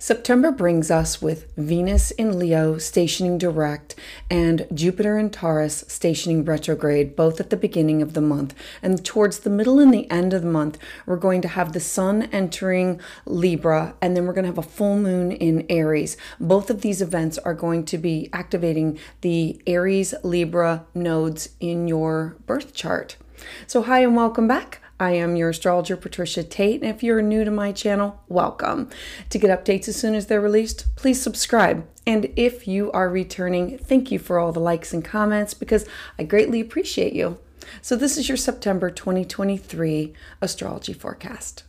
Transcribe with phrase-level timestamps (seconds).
[0.00, 3.96] September brings us with Venus in Leo stationing direct
[4.30, 8.54] and Jupiter in Taurus stationing retrograde, both at the beginning of the month.
[8.80, 11.80] And towards the middle and the end of the month, we're going to have the
[11.80, 16.16] Sun entering Libra, and then we're going to have a full moon in Aries.
[16.38, 22.36] Both of these events are going to be activating the Aries Libra nodes in your
[22.46, 23.16] birth chart.
[23.66, 24.80] So, hi, and welcome back.
[25.00, 28.90] I am your astrologer, Patricia Tate, and if you're new to my channel, welcome.
[29.30, 31.86] To get updates as soon as they're released, please subscribe.
[32.04, 35.86] And if you are returning, thank you for all the likes and comments because
[36.18, 37.38] I greatly appreciate you.
[37.80, 41.62] So, this is your September 2023 astrology forecast.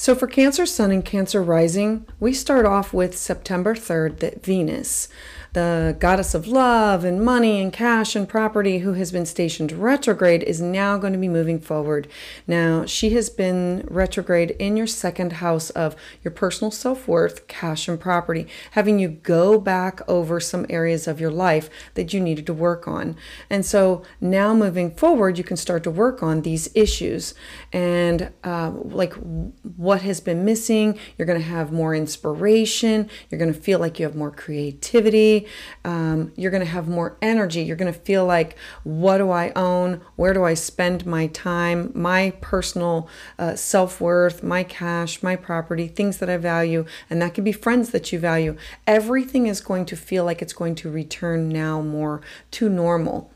[0.00, 5.08] So, for Cancer Sun and Cancer Rising, we start off with September 3rd that Venus
[5.52, 10.44] the goddess of love and money and cash and property, who has been stationed retrograde,
[10.44, 12.06] is now going to be moving forward.
[12.46, 17.88] Now, she has been retrograde in your second house of your personal self worth, cash,
[17.88, 22.46] and property, having you go back over some areas of your life that you needed
[22.46, 23.16] to work on.
[23.48, 27.34] And so now moving forward, you can start to work on these issues
[27.72, 30.98] and uh, like what has been missing.
[31.18, 33.10] You're going to have more inspiration.
[33.28, 35.46] You're going to feel like you have more creativity
[35.84, 37.62] um, you're going to have more energy.
[37.62, 40.00] You're going to feel like, what do I own?
[40.16, 41.92] Where do I spend my time?
[41.94, 46.84] My personal uh, self worth, my cash, my property, things that I value.
[47.08, 48.56] And that could be friends that you value.
[48.86, 52.20] Everything is going to feel like it's going to return now more
[52.52, 53.30] to normal.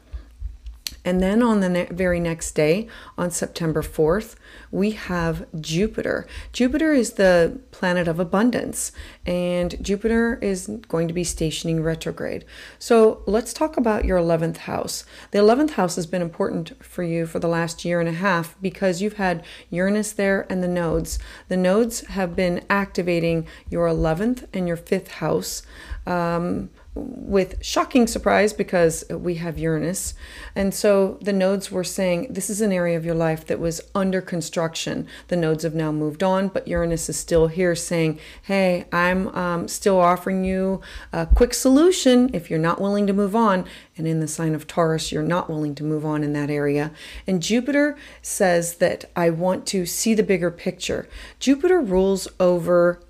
[1.04, 2.88] And then on the ne- very next day,
[3.18, 4.36] on September 4th,
[4.70, 6.26] we have Jupiter.
[6.52, 8.90] Jupiter is the planet of abundance,
[9.26, 12.44] and Jupiter is going to be stationing retrograde.
[12.78, 15.04] So let's talk about your 11th house.
[15.30, 18.56] The 11th house has been important for you for the last year and a half
[18.60, 21.18] because you've had Uranus there and the nodes.
[21.48, 25.62] The nodes have been activating your 11th and your 5th house.
[26.06, 30.14] Um, with shocking surprise because we have Uranus.
[30.54, 33.80] And so the nodes were saying this is an area of your life that was
[33.94, 35.08] under construction.
[35.28, 39.66] The nodes have now moved on, but Uranus is still here saying, hey, I'm um,
[39.66, 43.64] still offering you a quick solution if you're not willing to move on.
[43.96, 46.92] And in the sign of Taurus, you're not willing to move on in that area.
[47.26, 51.08] And Jupiter says that I want to see the bigger picture.
[51.40, 53.00] Jupiter rules over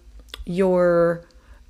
[0.46, 1.26] your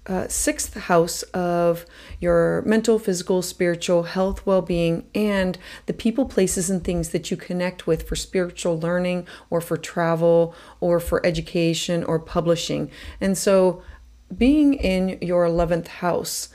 [0.06, 1.86] uh, sixth house of
[2.20, 7.36] your mental, physical, spiritual health, well being, and the people, places, and things that you
[7.36, 12.90] connect with for spiritual learning or for travel or for education or publishing.
[13.20, 13.82] And so,
[14.36, 16.48] being in your 11th house,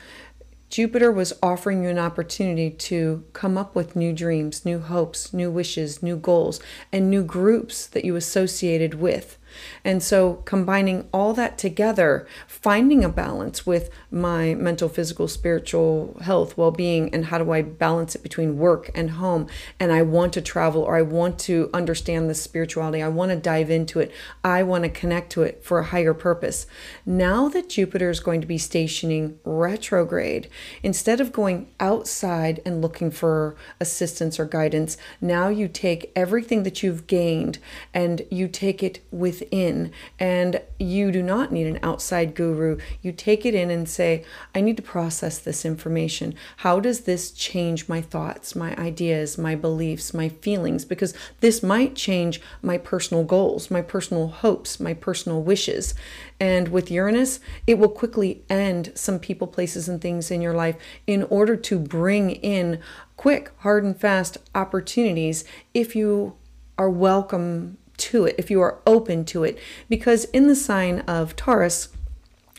[0.69, 5.49] Jupiter was offering you an opportunity to come up with new dreams, new hopes, new
[5.49, 6.59] wishes, new goals,
[6.91, 9.38] and new groups that you associated with.
[9.83, 16.57] And so, combining all that together, finding a balance with my mental, physical, spiritual health,
[16.57, 19.47] well being, and how do I balance it between work and home?
[19.79, 23.01] And I want to travel or I want to understand the spirituality.
[23.01, 24.11] I want to dive into it.
[24.43, 26.65] I want to connect to it for a higher purpose.
[27.05, 30.49] Now that Jupiter is going to be stationing retrograde,
[30.83, 36.83] instead of going outside and looking for assistance or guidance, now you take everything that
[36.83, 37.59] you've gained
[37.93, 42.77] and you take it with within, and you do not need an outside guru.
[43.01, 44.23] You take it in and say,
[44.53, 46.35] I need to process this information.
[46.57, 50.85] How does this change my thoughts, my ideas, my beliefs, my feelings?
[50.85, 55.93] Because this might change my personal goals, my personal hopes, my personal wishes.
[56.39, 60.75] And with Uranus, it will quickly end some people, places, and things in your life
[61.05, 62.79] in order to bring in
[63.17, 66.35] quick, hard, and fast opportunities if you
[66.77, 69.57] are welcome to it, if you are open to it.
[69.87, 71.89] Because in the sign of Taurus,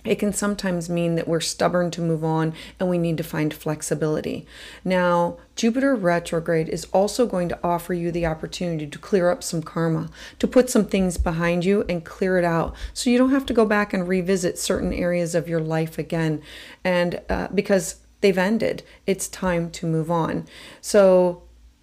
[0.05, 3.53] it can sometimes mean that we're stubborn to move on and we need to find
[3.53, 4.47] flexibility.
[4.85, 9.63] Now, Jupiter retrograde is also going to offer you the opportunity to clear up some
[9.63, 10.09] karma,
[10.39, 13.53] to put some things behind you and clear it out so you don't have to
[13.53, 16.41] go back and revisit certain areas of your life again.
[16.83, 20.47] And uh, because they've ended, it's time to move on.
[20.81, 21.43] So,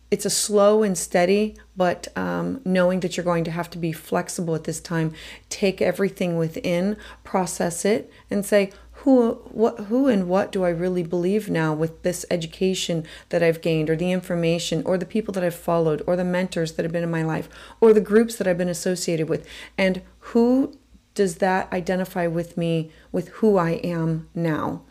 [0.10, 3.92] it's a slow and steady, but um, knowing that you're going to have to be
[3.92, 5.14] flexible at this time,
[5.50, 8.72] take everything within, process it, and say,
[9.02, 13.62] who, what, who, and what do I really believe now with this education that I've
[13.62, 16.92] gained, or the information, or the people that I've followed, or the mentors that have
[16.92, 17.48] been in my life,
[17.80, 20.78] or the groups that I've been associated with, and who
[21.14, 24.84] does that identify with me with who I am now?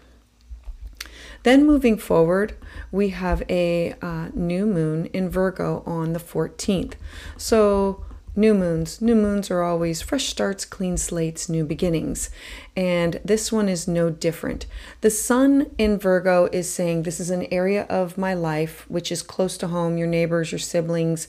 [1.47, 2.57] Then moving forward,
[2.91, 6.95] we have a uh, new moon in Virgo on the 14th.
[7.37, 8.05] So
[8.37, 9.01] new moons.
[9.01, 12.31] New moons are always fresh starts, clean slates, new beginnings.
[12.77, 14.67] And this one is no different.
[15.01, 19.23] The sun in Virgo is saying this is an area of my life which is
[19.23, 21.27] close to home, your neighbors, your siblings,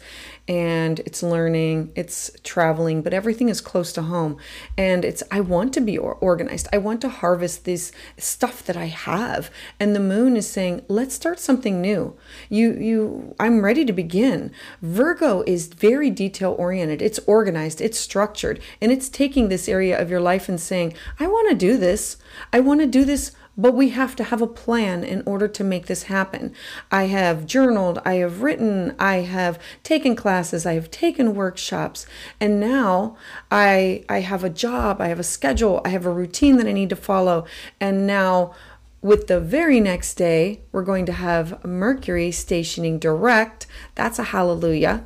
[0.50, 4.38] and it's learning, it's traveling, but everything is close to home.
[4.77, 6.68] And it's, I want to be organized.
[6.74, 9.50] I want to harvest this stuff that I have.
[9.80, 12.18] And the moon is saying, let's start something new.
[12.50, 14.51] You, you, I'm ready to begin.
[14.81, 16.97] Virgo is very detail oriented.
[17.02, 21.28] It's organized, it's structured, and it's taking this area of your life and saying, I
[21.28, 22.18] want to do this.
[22.52, 25.64] I want to do this but we have to have a plan in order to
[25.64, 26.54] make this happen.
[26.92, 32.06] I have journaled, I have written, I have taken classes, I have taken workshops,
[32.40, 33.18] and now
[33.50, 36.72] I I have a job, I have a schedule, I have a routine that I
[36.72, 37.46] need to follow,
[37.82, 38.54] and now
[39.02, 43.68] with the very next day, we're going to have Mercury stationing direct.
[43.96, 45.06] That's a hallelujah.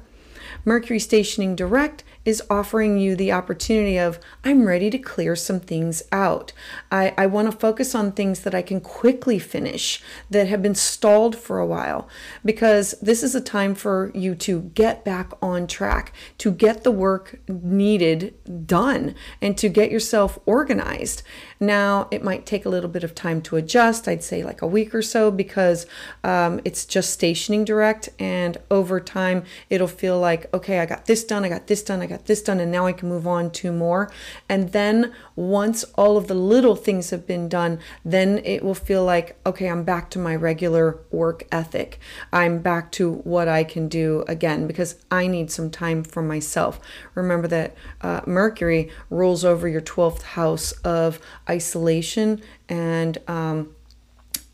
[0.66, 6.03] Mercury stationing direct is offering you the opportunity of, I'm ready to clear some things
[6.12, 6.53] out.
[6.91, 10.75] I, I want to focus on things that I can quickly finish that have been
[10.75, 12.07] stalled for a while
[12.45, 16.91] because this is a time for you to get back on track, to get the
[16.91, 18.35] work needed
[18.68, 21.23] done, and to get yourself organized.
[21.59, 24.68] Now, it might take a little bit of time to adjust, I'd say like a
[24.68, 25.85] week or so, because
[26.23, 31.23] um, it's just stationing direct, and over time, it'll feel like, okay, I got this
[31.23, 33.52] done, I got this done, I got this done, and now I can move on
[33.52, 34.12] to more.
[34.48, 39.04] And then once all of the little things have been done, then it will feel
[39.04, 42.00] like, okay, I'm back to my regular work ethic.
[42.31, 46.80] I'm back to what I can do again because I need some time for myself.
[47.16, 51.19] Remember that uh, Mercury rules over your 12th house of
[51.50, 53.75] isolation and um,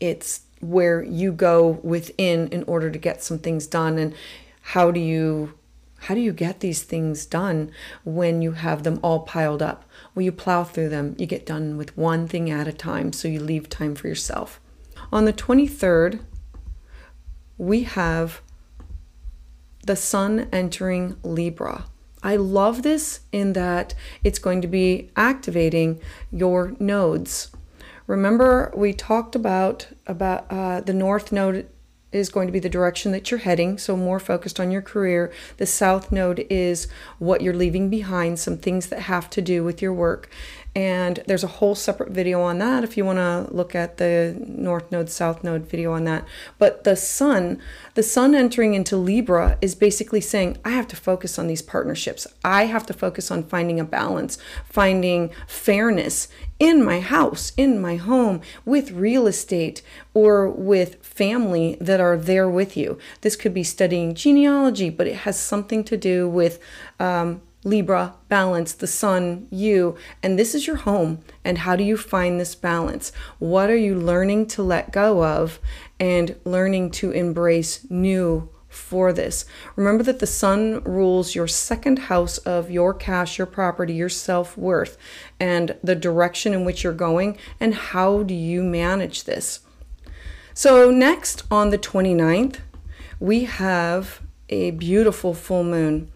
[0.00, 4.14] it's where you go within in order to get some things done and
[4.60, 5.57] how do you
[6.02, 7.70] how do you get these things done
[8.04, 9.84] when you have them all piled up?
[10.14, 11.14] Well, you plow through them.
[11.18, 14.60] You get done with one thing at a time, so you leave time for yourself.
[15.12, 16.20] On the 23rd,
[17.56, 18.40] we have
[19.84, 21.86] the sun entering Libra.
[22.22, 27.50] I love this in that it's going to be activating your nodes.
[28.06, 31.68] Remember, we talked about about uh, the north node
[32.12, 35.32] is going to be the direction that you're heading, so more focused on your career.
[35.58, 36.88] The south node is
[37.18, 40.30] what you're leaving behind, some things that have to do with your work.
[40.78, 44.40] And there's a whole separate video on that if you want to look at the
[44.46, 46.24] north node, south node video on that.
[46.56, 47.60] But the sun,
[47.94, 52.28] the sun entering into Libra is basically saying, I have to focus on these partnerships.
[52.44, 56.28] I have to focus on finding a balance, finding fairness
[56.60, 59.82] in my house, in my home, with real estate
[60.14, 62.98] or with family that are there with you.
[63.22, 66.60] This could be studying genealogy, but it has something to do with
[67.00, 71.20] um, Libra, balance, the sun, you, and this is your home.
[71.44, 73.10] And how do you find this balance?
[73.38, 75.58] What are you learning to let go of
[75.98, 79.44] and learning to embrace new for this?
[79.74, 84.56] Remember that the sun rules your second house of your cash, your property, your self
[84.56, 84.96] worth,
[85.40, 89.60] and the direction in which you're going, and how do you manage this?
[90.54, 92.58] So, next on the 29th,
[93.20, 96.10] we have a beautiful full moon.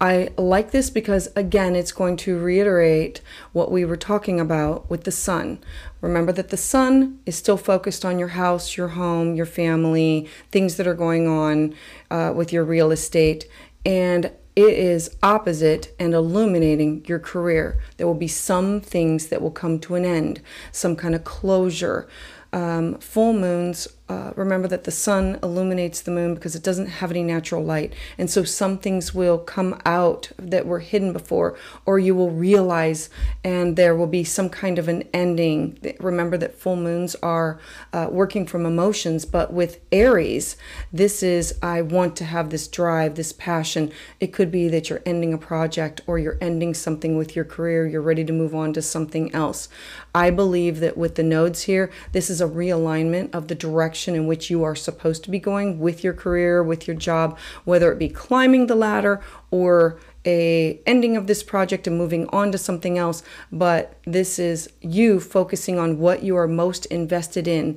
[0.00, 3.20] I like this because, again, it's going to reiterate
[3.52, 5.58] what we were talking about with the sun.
[6.00, 10.76] Remember that the sun is still focused on your house, your home, your family, things
[10.76, 11.74] that are going on
[12.10, 13.46] uh, with your real estate.
[13.84, 17.80] And it is opposite and illuminating your career.
[17.96, 20.40] There will be some things that will come to an end,
[20.72, 22.08] some kind of closure.
[22.52, 27.10] Um, full moons uh, remember that the sun illuminates the moon because it doesn't have
[27.10, 27.92] any natural light.
[28.16, 33.10] And so some things will come out that were hidden before, or you will realize,
[33.44, 35.78] and there will be some kind of an ending.
[36.00, 37.60] Remember that full moons are
[37.92, 40.56] uh, working from emotions, but with Aries,
[40.90, 43.92] this is I want to have this drive, this passion.
[44.20, 47.86] It could be that you're ending a project or you're ending something with your career,
[47.86, 49.68] you're ready to move on to something else.
[50.14, 54.14] I believe that with the nodes here, this is a realignment of the direction direction
[54.14, 57.90] in which you are supposed to be going with your career, with your job, whether
[57.90, 62.58] it be climbing the ladder or a ending of this project and moving on to
[62.58, 67.76] something else, but this is you focusing on what you are most invested in.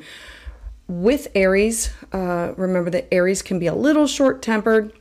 [0.87, 4.91] With Aries, uh, remember that Aries can be a little short tempered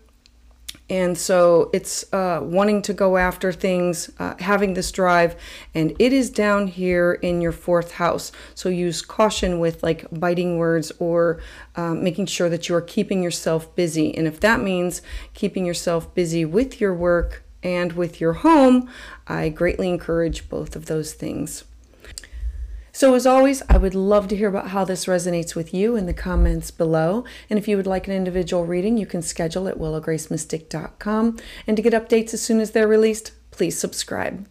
[0.91, 5.37] and so it's uh, wanting to go after things, uh, having this drive,
[5.75, 8.33] and it is down here in your fourth house.
[8.55, 11.41] So use caution with like biting words or
[11.77, 14.15] um, making sure that you are keeping yourself busy.
[14.15, 15.01] And if that means
[15.33, 18.89] keeping yourself busy with your work, and with your home,
[19.27, 21.65] I greatly encourage both of those things.
[22.93, 26.07] So, as always, I would love to hear about how this resonates with you in
[26.07, 27.25] the comments below.
[27.49, 31.39] And if you would like an individual reading, you can schedule at willowgracemystik.com.
[31.67, 34.47] And to get updates as soon as they're released, please subscribe.